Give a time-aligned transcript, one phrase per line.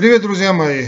[0.00, 0.86] Привет, друзья мои!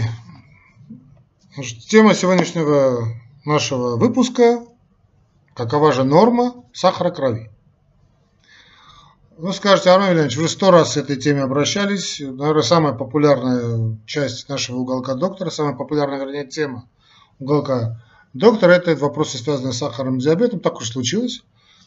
[1.87, 3.09] Тема сегодняшнего
[3.45, 4.65] нашего выпуска–
[5.53, 7.51] какова же норма сахара крови?
[9.37, 12.21] Вы скажете, Армен Владимирович, вы сто раз с этой теме обращались.
[12.21, 16.89] Наверное, самая популярная часть нашего уголка доктора, самая популярная, вернее, тема
[17.37, 18.03] уголка
[18.33, 20.59] доктора– это вопросы, связанные с сахаром и диабетом.
[20.59, 21.43] Так уж случилось,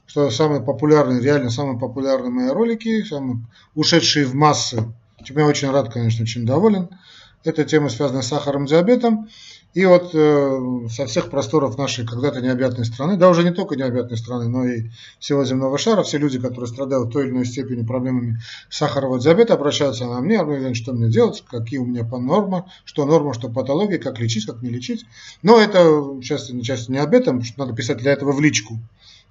[0.06, 4.94] что самые популярные, реально самые популярные мои ролики, самые ушедшие в массы,
[5.34, 6.88] я очень рад, конечно, очень доволен–
[7.46, 9.28] эта тема связана с сахаром, диабетом.
[9.72, 14.16] И вот э, со всех просторов нашей когда-то необъятной страны, да уже не только необъятной
[14.16, 14.84] страны, но и
[15.18, 20.06] всего земного шара, все люди, которые страдают той или иной степени проблемами сахарного диабета, обращаются
[20.06, 23.98] на мне, Армен что мне делать, какие у меня по нормы, что норма, что патология,
[23.98, 25.04] как лечить, как не лечить.
[25.42, 25.84] Но это
[26.22, 28.78] сейчас, сейчас не об этом, что надо писать для этого в личку.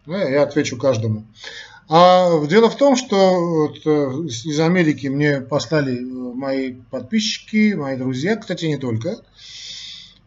[0.06, 1.26] Да, я отвечу каждому.
[1.88, 3.90] А дело в том, что вот э,
[4.28, 9.20] из Америки мне послали э, мои подписчики, мои друзья, кстати, не только,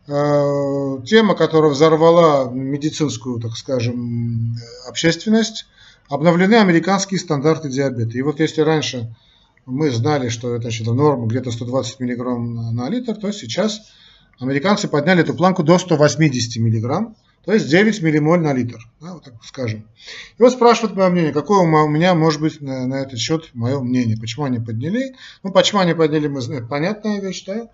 [0.07, 5.67] э, тема, которая взорвала медицинскую, так скажем, общественность,
[6.09, 8.17] обновлены американские стандарты диабета.
[8.17, 9.13] И вот если раньше
[9.67, 12.39] мы знали, что это значит, норма где-то 120 мг
[12.73, 13.81] на литр, то сейчас
[14.39, 19.25] американцы подняли эту планку до 180 миллиграмм то есть 9 миллимоль на литр, да, вот
[19.25, 19.89] так скажем.
[20.39, 23.81] И вот спрашивают мое мнение, какое у меня может быть на, на этот счет мое
[23.81, 25.15] мнение, почему они подняли.
[25.43, 27.69] Ну, почему они подняли, мы знаем, понятная вещь, да.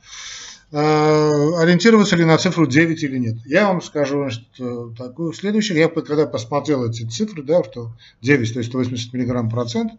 [0.77, 3.37] Э, ориентироваться ли на цифру 9 или нет.
[3.45, 5.79] Я вам скажу что такую следующее.
[5.79, 9.93] Я когда посмотрел эти цифры, да, что 9, то есть 180 миллиграмм процент,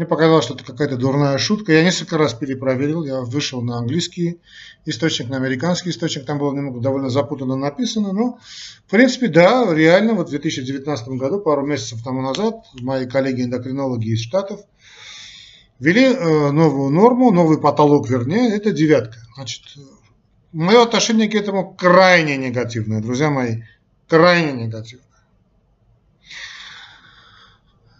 [0.00, 1.72] мне показалось, что это какая-то дурная шутка.
[1.74, 4.40] Я несколько раз перепроверил, я вышел на английский
[4.86, 8.38] источник, на американский источник, там было немного довольно запутанно написано, но
[8.86, 14.22] в принципе, да, реально, вот в 2019 году, пару месяцев тому назад, мои коллеги-эндокринологи из
[14.22, 14.60] Штатов
[15.78, 19.18] ввели э, новую норму, новый потолок, вернее, это девятка.
[19.34, 19.64] Значит,
[20.52, 23.64] мое отношение к этому крайне негативное, друзья мои,
[24.08, 25.04] крайне негативное.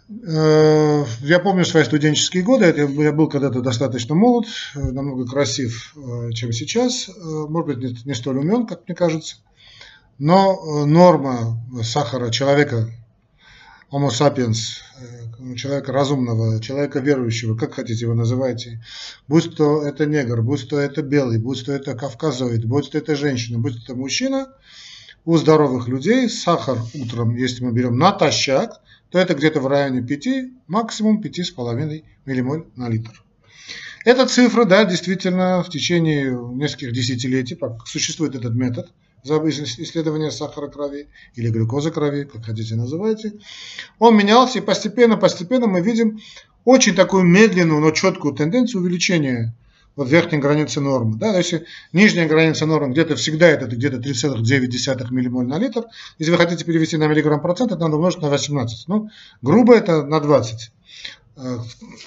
[0.11, 4.45] я помню свои студенческие годы, я был когда-то достаточно молод,
[4.75, 9.37] э, намного красив, э, чем сейчас, может быть, не столь умен, как мне кажется,
[10.19, 12.89] но норма сахара человека,
[13.89, 14.81] homo sapiens,
[15.55, 18.83] человека разумного, человека верующего, как хотите его называйте,
[19.29, 23.15] будь то это негр, будь то это белый, будь то это кавказоид, будь то это
[23.15, 24.47] женщина, будь то это мужчина,
[25.23, 30.27] у здоровых людей сахар утром, если мы берем натощак, то это где-то в районе 5,
[30.67, 33.23] максимум 5,5 миллимоль на литр.
[34.03, 38.91] Эта цифра, да, действительно, в течение нескольких десятилетий существует этот метод
[39.23, 43.33] исследования сахара крови или глюкозы крови, как хотите называйте.
[43.99, 46.19] Он менялся, и постепенно-постепенно мы видим
[46.65, 49.55] очень такую медленную, но четкую тенденцию увеличения
[49.95, 51.17] вот верхней границы нормы.
[51.17, 51.37] Да?
[51.37, 55.85] Если нижняя граница нормы где-то всегда это где-то 3,9 миллимоль на литр,
[56.17, 58.87] если вы хотите перевести на миллиграмм процент, это надо умножить на 18.
[58.87, 59.09] Ну,
[59.41, 60.71] грубо это на 20
[61.37, 61.57] э,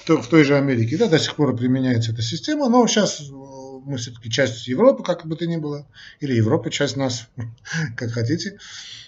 [0.07, 0.97] в той же Америке.
[0.97, 3.33] Да, до сих пор применяется эта система, но сейчас э,
[3.85, 5.87] мы все-таки часть Европы, как бы то ни было,
[6.19, 7.27] или Европа часть нас,
[7.97, 8.57] как хотите.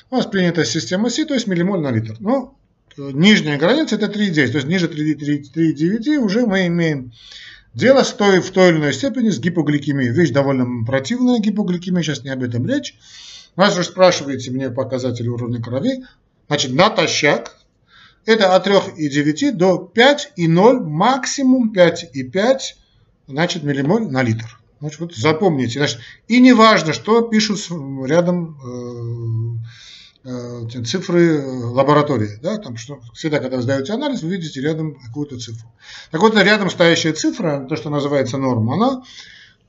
[0.10, 2.16] У нас принята система Си, то есть миллимоль на литр.
[2.20, 2.56] Но
[2.96, 7.12] э, нижняя граница это 3,9, то есть ниже 3,9 уже мы имеем
[7.74, 10.12] Дело стоит в той или иной степени с гипогликемией.
[10.12, 12.98] Вещь довольно противная гипогликемия, сейчас не об этом речь.
[13.56, 16.04] Вас же спрашиваете мне показатели уровня крови.
[16.48, 17.58] Значит, натощак
[18.26, 22.58] это от 3,9 до 5,0, максимум 5,5
[23.28, 24.60] значит, миллимоль на литр.
[24.80, 25.80] Значит, вот запомните.
[25.80, 27.60] Значит, и не важно, что пишут
[28.06, 29.27] рядом э,
[30.86, 32.40] цифры э, лаборатории.
[32.42, 35.68] Да, там, что всегда, когда вы сдаете анализ, вы видите рядом какую-то цифру.
[36.12, 39.04] Так вот, рядом стоящая цифра, то, что называется норма, она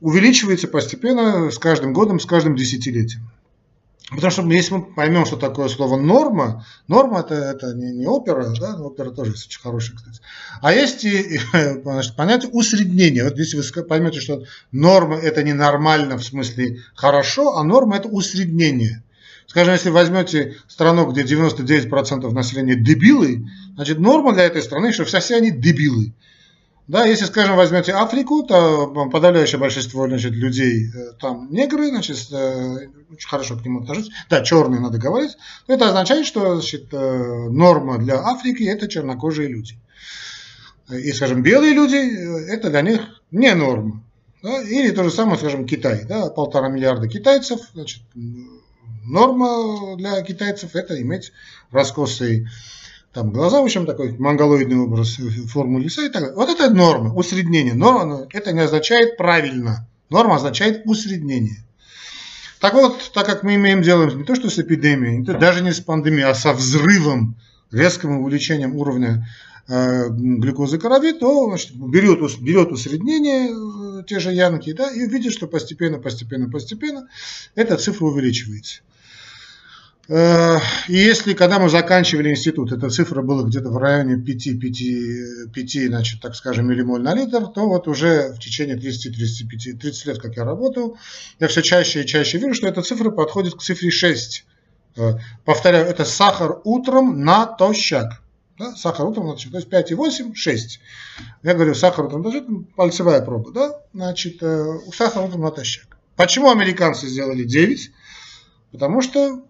[0.01, 3.31] увеличивается постепенно с каждым годом, с каждым десятилетием.
[4.11, 8.55] Потому что если мы поймем, что такое слово норма, норма это, это не, не опера,
[8.59, 10.21] да, опера тоже очень хорошая, кстати.
[10.63, 11.39] А есть и
[11.83, 13.25] значит, понятие усреднения.
[13.25, 18.09] Вот если вы поймете, что норма это не нормально в смысле хорошо, а норма это
[18.09, 19.05] усреднение.
[19.49, 25.21] Скажем, если возьмете страну, где 99% населения дебилы, значит норма для этой страны, что все,
[25.21, 26.13] все они дебилы.
[26.87, 32.89] Да, если, скажем, возьмете Африку, то подавляющее большинство значит, людей э, там негры, значит, э,
[33.11, 35.37] очень хорошо к ним отношусь, да, черные надо говорить,
[35.67, 39.79] то это означает, что значит, э, норма для Африки это чернокожие люди.
[40.91, 41.97] И, скажем, белые люди,
[42.51, 44.03] это для них не норма.
[44.43, 44.63] Да?
[44.63, 48.03] Или то же самое, скажем, Китай, да, полтора миллиарда китайцев, значит,
[49.09, 51.33] Норма для китайцев это иметь
[51.71, 52.49] раскосые
[53.13, 55.17] там глаза, в общем, такой монголоидный образ
[55.47, 56.37] формы лица и так далее.
[56.37, 57.75] Вот это норма, усреднение.
[57.75, 59.89] Но это не означает правильно.
[60.11, 61.65] Норма означает усреднение.
[62.61, 65.81] Так вот, так как мы имеем дело не то что с эпидемией, даже не с
[65.81, 67.37] пандемией, а со взрывом,
[67.71, 69.27] резким увеличением уровня
[69.69, 75.33] э, глюкозы крови, то значит, берет, берет усреднение э, те же янки да, и видит,
[75.33, 77.09] что постепенно, постепенно, постепенно
[77.55, 78.81] эта цифра увеличивается.
[80.09, 80.59] Э,
[80.89, 85.87] и если, когда мы заканчивали институт, эта цифра была где-то в районе 5, 5, 5
[85.89, 90.37] значит, так скажем, миллимоль на литр, то вот уже в течение 30-35, 30 лет, как
[90.37, 90.97] я работаю,
[91.39, 94.47] я все чаще и чаще вижу, что эта цифра подходит к цифре 6.
[94.97, 95.13] Э,
[95.45, 98.23] повторяю, это сахар утром натощак.
[98.59, 98.75] Да?
[98.77, 99.53] Сахар утром натощак.
[99.53, 100.81] То есть 5,8, 6.
[101.43, 102.47] Я говорю, сахар утром натощак,
[102.77, 103.53] пальцевая проба.
[103.53, 103.81] Да?
[103.93, 105.99] Значит, э, сахар утром натощак.
[106.17, 107.91] Почему американцы сделали 9?
[108.73, 109.43] Потому что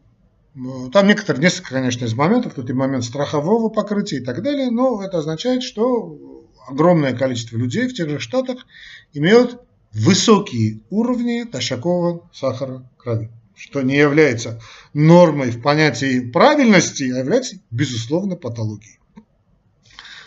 [0.93, 5.03] там некоторые, несколько, конечно, из моментов, тут и момент страхового покрытия и так далее, но
[5.03, 8.67] это означает, что огромное количество людей в тех же штатах
[9.13, 9.61] имеют
[9.93, 14.61] высокие уровни тощакового сахара крови, что не является
[14.95, 18.99] нормой в понятии правильности, а является, безусловно, патологией.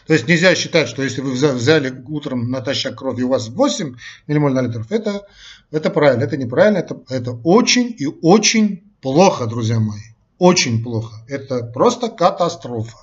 [0.07, 3.95] То есть нельзя считать, что если вы взяли утром натощак крови, у вас 8
[4.27, 5.27] миллимоль на литр, это,
[5.71, 10.10] это правильно, это неправильно, это, это очень и очень плохо, друзья мои
[10.41, 11.23] очень плохо.
[11.27, 12.97] Это просто катастрофа.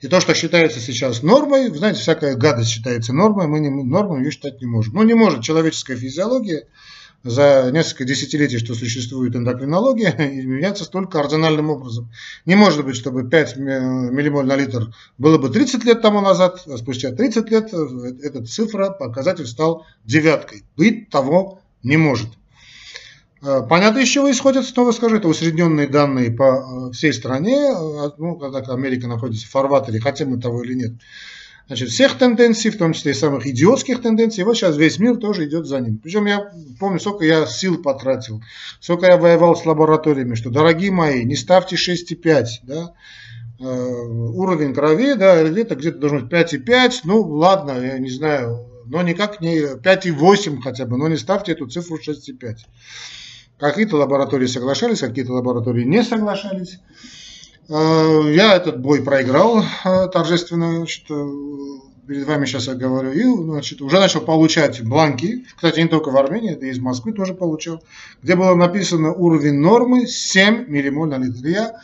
[0.00, 4.32] И то, что считается сейчас нормой, знаете, всякая гадость считается нормой, мы не, нормой ее
[4.32, 4.94] считать не можем.
[4.94, 6.66] Ну, не может человеческая физиология
[7.22, 10.10] за несколько десятилетий, что существует эндокринология,
[10.40, 12.10] изменяться столь кардинальным образом.
[12.44, 16.76] Не может быть, чтобы 5 миллимоль на литр было бы 30 лет тому назад, а
[16.76, 20.64] спустя 30 лет эта цифра, показатель стал девяткой.
[20.76, 22.30] Быть того не может.
[23.44, 28.10] Э, понятно, из чего исходят, снова скажу, это усредненные данные по э, всей стране, э,
[28.16, 30.92] ну, когда Америка находится в фарватере, хотим мы того или нет.
[31.66, 35.46] Значит, всех тенденций, в том числе и самых идиотских тенденций, вот сейчас весь мир тоже
[35.46, 35.98] идет за ним.
[35.98, 38.42] Причем я помню, сколько я сил потратил,
[38.80, 42.92] сколько я воевал с лабораториями, что, дорогие мои, не ставьте 6,5, да,
[43.58, 49.40] уровень крови, да, где-то где-то должен быть 5,5, ну ладно, я не знаю, но никак
[49.40, 52.56] не 5,8 хотя бы, но не ставьте эту цифру 6,5.
[53.58, 56.78] Какие-то лаборатории соглашались, какие-то лаборатории не соглашались.
[57.68, 61.30] Э, я этот бой проиграл э, торжественно, значит, э,
[62.06, 66.16] перед вами сейчас я говорю, и значит, уже начал получать бланки, кстати, не только в
[66.16, 67.82] Армении, это и из Москвы тоже получал,
[68.22, 71.46] где было написано уровень нормы 7 миллимоль на литр.
[71.46, 71.80] Я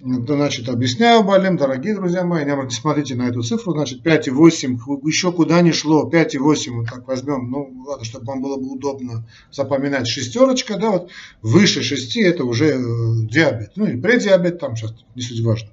[0.00, 5.60] Значит, объясняю болем, дорогие друзья мои, не смотрите на эту цифру, значит, 5,8, еще куда
[5.60, 10.78] ни шло, 5,8, вот так возьмем, ну, ладно, чтобы вам было бы удобно запоминать, шестерочка,
[10.78, 11.10] да, вот,
[11.42, 12.78] выше 6 это уже э,
[13.28, 15.70] диабет, ну, или предиабет, там сейчас не суть важно.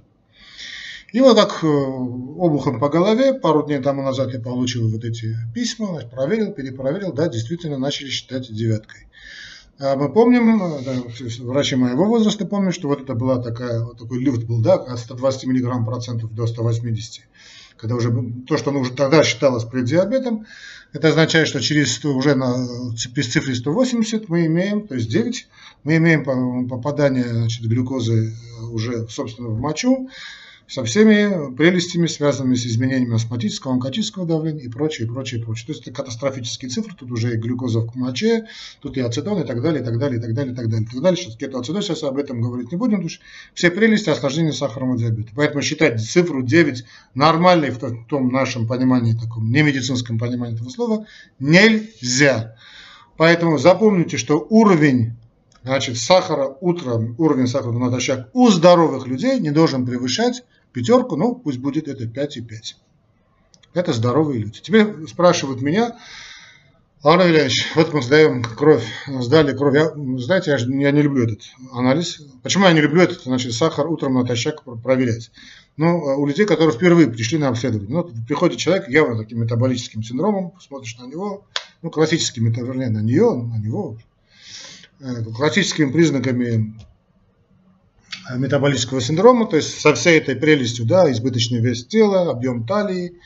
[1.13, 5.35] И вот так э, обухом по голове, пару дней тому назад я получил вот эти
[5.53, 9.07] письма, проверил, перепроверил, да, действительно начали считать девяткой.
[9.77, 10.61] А мы помним,
[11.45, 14.99] врачи моего возраста помнят, что вот это была такая, вот такой лифт был, да, от
[14.99, 17.23] 120 миллиграмм процентов до 180.
[17.75, 18.09] Когда уже
[18.47, 20.45] то, что уже тогда считалось преддиабетом,
[20.93, 22.65] это означает, что через уже на
[23.13, 25.47] при цифре 180 мы имеем, то есть 9,
[25.83, 28.33] мы имеем попадание значит, глюкозы
[28.71, 30.09] уже, собственно, в мочу,
[30.67, 35.67] со всеми прелестями, связанными с изменениями астматического, онкотического давления и прочее, прочее, прочее.
[35.67, 38.47] То есть это катастрофические цифры, тут уже и глюкоза в моче,
[38.81, 40.87] тут и ацетон, и так далее, и так далее, и так далее, и так далее.
[40.87, 41.17] И так далее.
[41.21, 43.21] Сейчас кетоацидоз, сейчас об этом говорить не будем, потому что
[43.53, 45.31] все прелести осложнения сахарного диабета.
[45.35, 51.05] Поэтому считать цифру 9 нормальной в том нашем понимании, таком не медицинском понимании этого слова,
[51.39, 52.55] нельзя.
[53.17, 55.13] Поэтому запомните, что уровень
[55.63, 60.43] значит, сахара утром, уровень сахара натощак у здоровых людей не должен превышать
[60.75, 62.75] пятерку, ну пусть будет это 5,5.
[63.73, 64.59] Это здоровые люди.
[64.61, 65.97] Теперь спрашивают меня,
[67.01, 69.75] Александр Ильич, вот мы сдаем кровь, сдали кровь.
[69.75, 71.41] Я, знаете, я, я не люблю этот
[71.71, 72.21] анализ.
[72.41, 75.31] Почему я не люблю этот, значит, сахар утром натощак проверять?
[75.77, 77.91] Ну, у людей, которые впервые пришли на обследование.
[77.91, 81.45] Ну, приходит человек явно таким метаболическим синдромом, смотришь на него,
[81.81, 83.97] ну, классическим, вернее, на нее, на него,
[84.99, 86.73] Э, классическими признаками
[88.33, 93.19] метаболического синдрома, то есть со всей этой прелестью, да, избыточный вес тела, объем талии,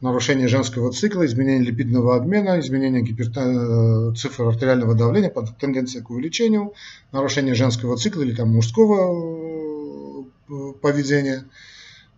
[0.00, 3.42] нарушение женского цикла, изменение липидного обмена, изменение гиперта...
[3.42, 6.72] Э, цифр артериального давления, тенденция к увеличению,
[7.12, 10.24] нарушение женского цикла или там мужского
[10.80, 11.44] поведения–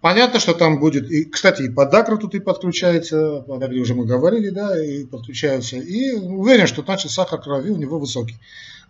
[0.03, 4.51] Понятно, что там будет, и, кстати, и подагра тут и подключается, подагре уже мы говорили,
[4.51, 8.35] да, и подключаются, и уверен, что, значит, сахар крови у него высокий.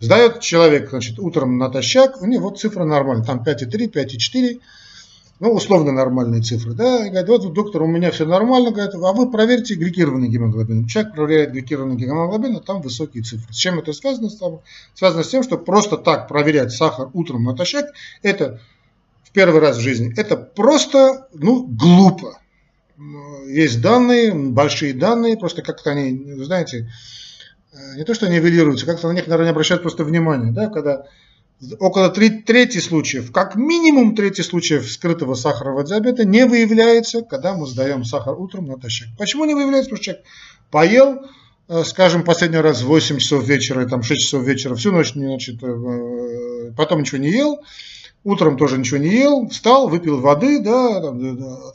[0.01, 4.61] Сдает человек, значит, утром натощак, у него цифра нормальная, там 5,3, 5,4,
[5.41, 9.13] ну, условно нормальные цифры, да, и говорит, вот, доктор, у меня все нормально, говорит, а
[9.13, 10.87] вы проверьте гликированный гемоглобин.
[10.87, 13.53] Человек проверяет гликированный гемоглобин, а там высокие цифры.
[13.53, 14.31] С чем это связано?
[14.95, 17.85] Связано с тем, что просто так проверять сахар утром натощак,
[18.23, 18.61] это
[19.33, 22.39] первый раз в жизни, это просто, ну, глупо.
[23.49, 26.91] Есть данные, большие данные, просто как-то они, знаете,
[27.73, 31.07] э, не то, что нивелируются, как-то на них, наверное, не обращают просто внимания, да, когда
[31.79, 38.05] около трети случаев, как минимум трети случаев скрытого сахарного диабета не выявляется, когда мы сдаем
[38.05, 39.09] сахар утром натощак.
[39.19, 39.91] Почему не выявляется?
[39.91, 40.25] Потому что человек
[40.71, 41.27] поел,
[41.69, 45.63] э, скажем, последний раз в 8 часов вечера, там 6 часов вечера, всю ночь, значит,
[45.63, 47.63] э, потом ничего не ел,
[48.25, 51.15] утром тоже ничего не ел, встал, выпил воды, да,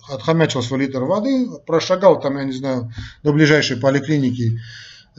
[0.09, 2.91] отхомячил свой литр воды, прошагал там, я не знаю,
[3.23, 4.59] до ближайшей поликлиники,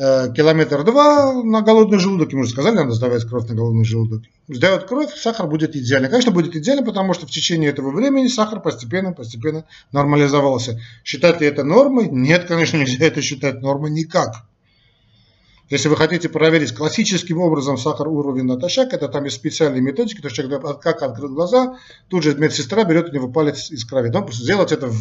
[0.00, 4.22] Э, километр два на голодный желудок, ему же сказали, надо сдавать кровь на голодный желудок.
[4.46, 6.08] Сдает кровь, сахар будет идеально.
[6.08, 10.80] Конечно, будет идеально, потому что в течение этого времени сахар постепенно, постепенно нормализовался.
[11.02, 12.08] Считать ли это нормой?
[12.08, 14.44] Нет, конечно, нельзя это считать нормой никак.
[15.70, 20.28] Если вы хотите проверить классическим образом сахар уровень натощак, это там есть специальные методики, то
[20.28, 21.76] есть человек как открыл глаза,
[22.08, 24.08] тут же медсестра берет у него палец из крови.
[24.08, 24.98] Но сделать это в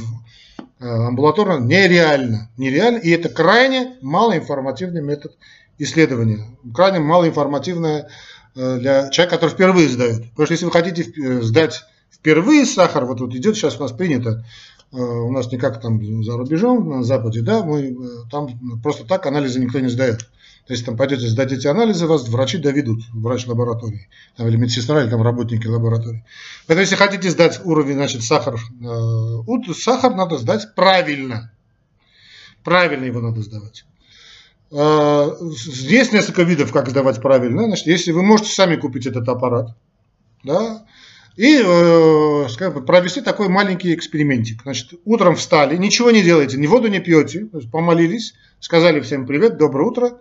[0.79, 2.49] Э, амбулаторно нереально.
[2.57, 2.97] Нереально.
[2.97, 5.35] И это крайне малоинформативный метод
[5.79, 6.45] исследования.
[6.73, 8.09] Крайне малоинформативное
[8.55, 10.29] э, для человека, который впервые сдает.
[10.31, 13.91] Потому что если вы хотите э, сдать впервые сахар, вот тут идет, сейчас у нас
[13.91, 14.45] принято,
[14.91, 17.97] у нас не как там за рубежом, на Западе, да, мы
[18.31, 18.47] там
[18.81, 20.29] просто так анализы никто не сдает.
[20.67, 25.09] То есть там пойдете, сдадите анализы, вас врачи доведут, врач лаборатории, там, или медсестра, или
[25.09, 26.25] там работники лаборатории.
[26.67, 31.53] Поэтому если хотите сдать уровень, значит, сахар, э, сахар надо сдать правильно.
[32.65, 33.85] Правильно его надо сдавать.
[34.71, 37.63] Э, есть несколько видов, как сдавать правильно.
[37.63, 39.73] Значит, если вы можете сами купить этот аппарат,
[40.43, 40.85] да,
[41.37, 44.63] и э, скажем, провести такой маленький экспериментик.
[44.63, 49.87] Значит, утром встали, ничего не делаете, ни воду не пьете, помолились, сказали всем привет, доброе
[49.87, 50.19] утро,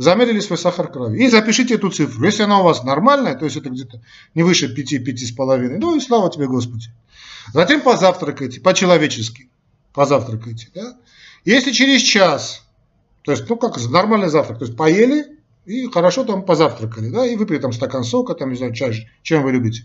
[0.00, 1.22] замерили свой сахар крови.
[1.22, 2.24] И запишите эту цифру.
[2.24, 4.00] Если она у вас нормальная, то есть это где-то
[4.34, 6.86] не выше 5-5,5, ну и слава тебе Господи.
[7.52, 9.50] Затем позавтракайте, по-человечески.
[9.92, 10.68] Позавтракайте.
[10.74, 10.96] Да?
[11.44, 12.64] Если через час,
[13.24, 15.26] то есть, ну как нормальный завтрак, то есть поели
[15.66, 19.42] и хорошо там позавтракали, да, и выпили там стакан сока, там, не знаю, чай, чем
[19.42, 19.84] вы любите.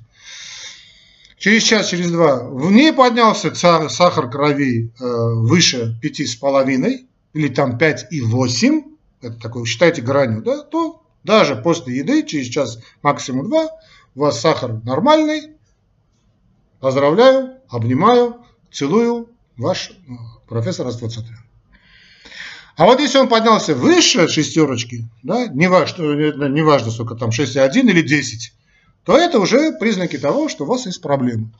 [1.38, 8.95] Через час, через два в ней поднялся сахар крови э, выше 5,5 или там 5,8,
[9.26, 13.70] это такой, считайте гранью, да, то даже после еды, через час, максимум два,
[14.16, 15.54] у вас сахар нормальный.
[16.80, 18.38] Поздравляю, обнимаю,
[18.72, 19.94] целую, ваш э,
[20.48, 21.40] профессор Аствацатрян.
[22.78, 26.04] А вот если он поднялся выше шестерочки, да, не важно,
[26.50, 28.54] не важно сколько там, 6,1 или 10,
[29.06, 31.52] то это уже признаки того, что у вас есть проблемы.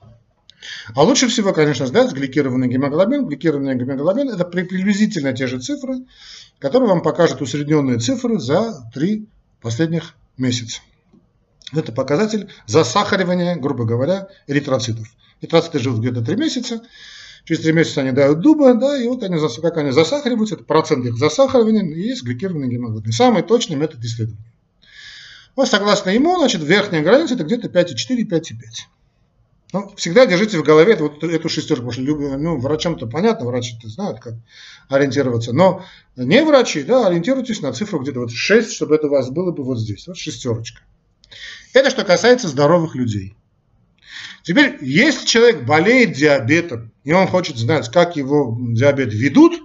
[0.94, 3.26] А лучше всего, конечно, сдать гликированный гемоглобин.
[3.28, 6.06] Гликированный гемоглобин– это приблизительно те же цифры,
[6.60, 9.28] которые вам покажут усредненные цифры за три
[9.62, 10.82] последних месяца.
[11.74, 15.08] Это показатель засахаривания, грубо говоря, эритроцитов.
[15.42, 16.82] Эритроциты живут где-то три месяца,
[17.44, 21.06] через три месяца они дают дуба, да, и вот они, как они засахариваются, это процент
[21.06, 23.12] их засахаривания, и есть гликированный гемоглобин.
[23.12, 24.46] Самый точный метод исследования.
[25.56, 28.52] Вот согласно ему, значит, верхняя граница это где-то 5,4-5,5.
[29.76, 34.22] Ну, всегда держите в голове вот эту шестерку, потому что ну, врачам-то понятно, врачи-то знают,
[34.22, 34.36] как
[34.88, 35.52] ориентироваться.
[35.52, 35.84] Но
[36.16, 39.66] не врачи, да, ориентируйтесь на цифру где-то вот 6, чтобы это у вас было бы
[39.66, 40.82] вот здесь, вот шестерочка.
[41.74, 43.36] Это что касается здоровых людей.
[44.44, 49.62] Теперь, если человек болеет диабетом, и он хочет знать, как его диабет ведут,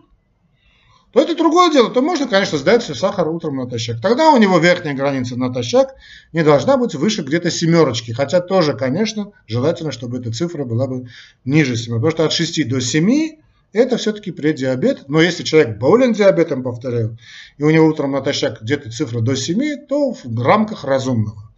[1.12, 1.90] то это другое дело.
[1.90, 4.00] То можно, конечно, сдать сахар утром натощак.
[4.00, 5.94] Тогда у него верхняя граница натощак
[6.32, 8.12] не должна быть выше где-то семерочки.
[8.12, 11.08] Хотя тоже, конечно, желательно, чтобы эта цифра была бы
[11.44, 11.94] ниже 7.
[11.94, 13.38] Потому что от 6 до 7
[13.72, 15.08] это все-таки преддиабет.
[15.08, 17.18] Но если человек болен диабетом, повторяю,
[17.58, 21.50] и у него утром натощак где-то цифра до 7, то в рамках разумного.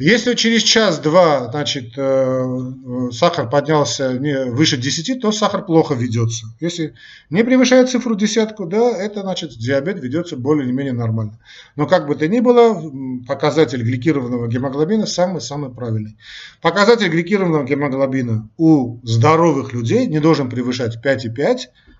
[0.00, 6.46] Если через час-два значит, э, сахар поднялся выше 10, то сахар плохо ведется.
[6.58, 6.94] Если
[7.28, 11.38] не превышает цифру десятку, да, это значит диабет ведется более-менее нормально.
[11.76, 12.82] Но как бы то ни было,
[13.28, 16.16] показатель гликированного гемоглобина самый-самый правильный.
[16.62, 21.58] Показатель гликированного гемоглобина у здоровых людей не должен превышать 5,5,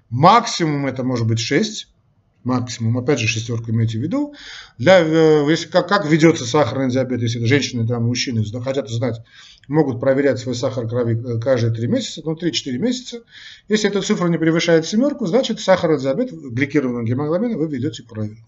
[0.09, 1.90] максимум это может быть 6,
[2.45, 4.35] максимум, опять же шестерку имейте в виду,
[4.79, 9.21] для, э, если, как, как ведется сахарный диабет, если женщины, там, мужчины хотят узнать,
[9.69, 13.23] могут проверять свой сахар крови э, каждые 3 месяца, ну 3-4 месяца.
[13.69, 18.39] Если эта цифра не превышает семерку, значит сахарный диабет, гликированного гемоглобина вы ведете правильно.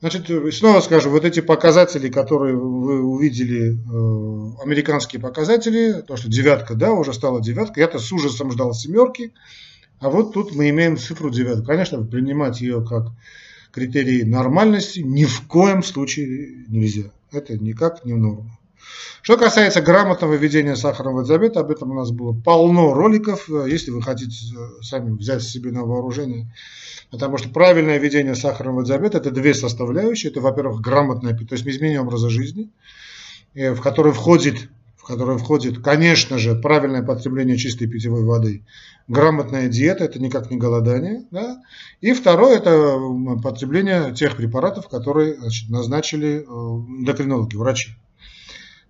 [0.00, 6.74] Значит, снова скажу, вот эти показатели, которые вы увидели, э, американские показатели, то, что девятка,
[6.74, 9.32] да, уже стала девятка, я-то с ужасом ждал семерки,
[10.00, 11.66] а вот тут мы имеем цифру девятку.
[11.66, 13.08] Конечно, принимать ее как
[13.72, 17.10] критерий нормальности ни в коем случае нельзя.
[17.32, 18.50] Это никак не в норму.
[19.22, 23.48] Что касается грамотного ведения сахарного диабета, об этом у нас было полно роликов.
[23.48, 26.46] Если вы хотите э, сами взять себе на вооружение
[27.10, 30.30] Потому что правильное ведение сахарного диабета– это две составляющие.
[30.30, 32.70] Это, во-первых, грамотное, то есть изменение образа жизни,
[33.54, 34.68] э, в который входит,
[35.08, 38.64] в входит, конечно же, правильное потребление чистой питьевой воды,
[39.08, 41.24] грамотная диета– это никак не голодание.
[41.30, 41.62] Да?
[42.00, 42.98] И второе– это
[43.42, 47.90] потребление тех препаратов, которые значит, назначили э, эндокринологи, врачи.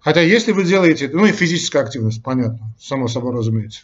[0.01, 3.83] Хотя если вы делаете, ну и физическая активность, понятно, само собой разумеется.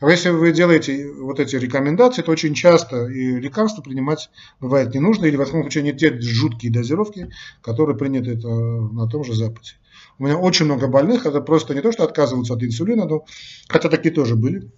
[0.00, 4.28] А если вы делаете вот эти рекомендации, то очень часто и лекарства принимать
[4.60, 7.30] бывает не нужно, или в этом случае не те жуткие дозировки,
[7.62, 9.72] которые приняты на том же Западе.
[10.18, 13.24] У меня очень много больных, это просто не то, что отказываются от инсулина, но,
[13.68, 14.70] хотя такие тоже были.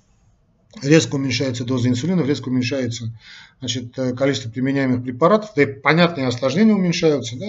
[0.83, 3.17] Резко уменьшается доза инсулина, резко уменьшается
[3.61, 7.47] значит, количество применяемых препаратов, да и понятные осложнения уменьшаются, да,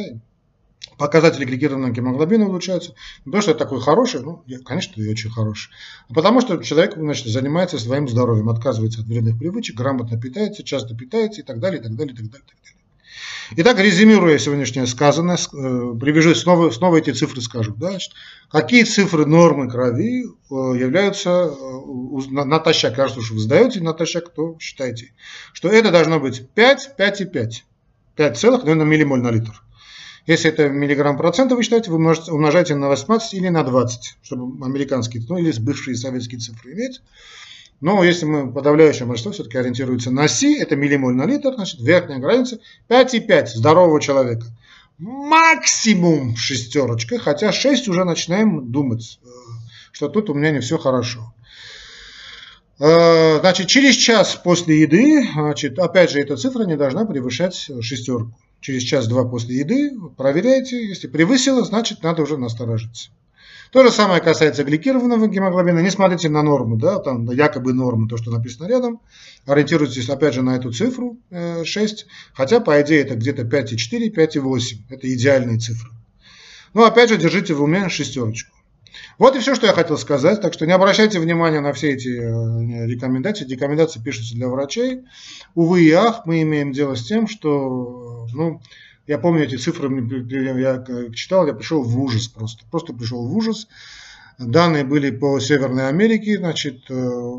[0.97, 2.91] показатели гликированного гемоглобина улучшаются.
[3.25, 5.71] Не потому что это такой хороший, ну, конечно, и очень хороший.
[6.09, 10.95] А потому что человек значит, занимается своим здоровьем, отказывается от вредных привычек, грамотно питается, часто
[10.95, 12.45] питается и так далее, и так далее, и так далее.
[12.45, 12.74] И так далее.
[13.57, 15.39] Итак, резюмируя сегодняшнее сказанное, э,
[15.99, 17.75] привяжу снова, снова эти цифры скажу.
[17.75, 17.97] Да?
[18.49, 22.95] Какие цифры нормы крови э, являются э, натощак?
[22.95, 25.13] Кажется, что вы сдаете натощак, то считайте,
[25.53, 27.65] что это должно быть 5, 5 и 5.
[28.15, 29.61] 5 целых, наверное, миллимоль на литр.
[30.25, 35.23] Если это миллиграмм процента вы считаете, вы умножаете на 18 или на 20, чтобы американские,
[35.29, 37.01] ну или бывшие советские цифры иметь.
[37.81, 42.19] Но если мы подавляющее большинство все-таки ориентируется на Си, это миллимоль на литр, значит верхняя
[42.19, 44.45] граница 5,5 здорового человека.
[44.97, 49.27] Максимум шестерочка, хотя 6 уже начинаем думать, э,
[49.91, 51.33] что тут у меня не все хорошо.
[52.79, 58.33] Э, значит, через час после еды, значит, опять же, эта цифра не должна превышать шестерку
[58.61, 63.11] через час-два после еды, проверяйте, если превысило, значит надо уже насторожиться.
[63.75, 65.79] То же самое касается гликированного гемоглобина.
[65.79, 69.01] Не смотрите на норму, да, там якобы норма, то, что написано рядом.
[69.45, 74.77] Ориентируйтесь опять же на эту цифру 6, э, хотя по идее это где-то 5,4, 5,8.
[74.87, 75.89] Это идеальные цифры.
[76.73, 78.55] Но опять же держите в уме шестерочку.
[79.17, 80.39] Вот и все, что я хотел сказать.
[80.39, 83.45] Так что не обращайте внимания на все эти э, рекомендации.
[83.45, 85.01] Рекомендации пишутся для врачей.
[85.53, 88.61] Увы и ах, мы имеем дело с тем, что, ну,
[89.07, 89.89] я помню эти цифры,
[90.59, 92.65] я читал, я пришел в ужас просто.
[92.71, 93.67] Просто пришел в ужас.
[94.37, 97.31] Данные были по Северной Америке, значит, э,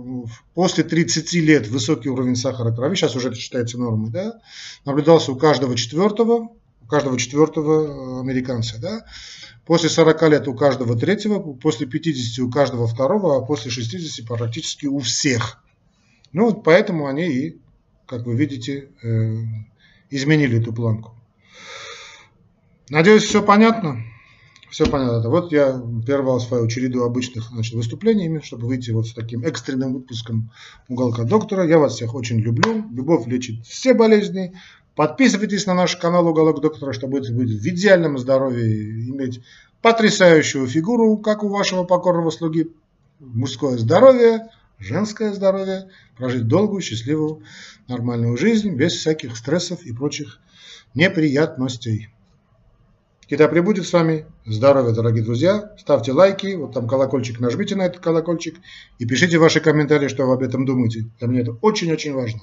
[0.54, 4.40] после 30 лет высокий уровень сахара крови, сейчас уже это считается нормой, да,
[4.86, 6.48] наблюдался у каждого четвертого,
[6.80, 9.04] у каждого четвертого американца, да,
[9.66, 14.86] После 40 лет у каждого третьего, после 50 у каждого второго, а после 60 практически
[14.86, 15.60] у всех.
[16.32, 17.60] Ну вот поэтому они и,
[18.06, 19.42] как вы видите, э,
[20.08, 21.15] изменили эту планку.
[22.88, 24.02] Надеюсь, все понятно?
[24.70, 25.28] Все понятно.
[25.30, 30.50] Вот я прервал свою череду обычных значит, выступлений, чтобы выйти вот с таким экстренным выпуском
[30.88, 31.66] уголка доктора.
[31.66, 32.84] Я вас всех очень люблю.
[32.92, 34.54] Любовь лечит все болезни.
[34.94, 38.64] Подписывайтесь на наш канал «Уголок доктора», чтобы быть в идеальном здоровье,
[39.10, 39.42] иметь
[39.82, 42.70] потрясающую фигуру, как у вашего покорного слуги,
[43.20, 47.42] мужское здоровье, женское здоровье, прожить долгую, счастливую,
[47.88, 50.40] нормальную жизнь, без всяких стрессов и прочих
[50.96, 52.08] неприятностей.
[53.28, 55.72] И да пребудет с вами здоровье, дорогие друзья.
[55.78, 58.56] Ставьте лайки, вот там колокольчик, нажмите на этот колокольчик
[58.98, 61.10] и пишите ваши комментарии, что вы об этом думаете.
[61.18, 62.40] Для меня это очень-очень важно.